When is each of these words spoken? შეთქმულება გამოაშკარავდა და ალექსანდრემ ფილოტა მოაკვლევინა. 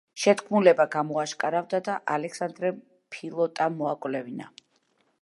შეთქმულება 0.21 0.85
გამოაშკარავდა 0.95 1.81
და 1.89 1.99
ალექსანდრემ 2.15 2.83
ფილოტა 3.17 3.71
მოაკვლევინა. 3.79 4.55